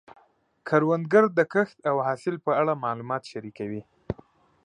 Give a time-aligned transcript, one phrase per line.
[0.67, 3.81] کروندګر د کښت او حاصل په اړه معلومات شریکوي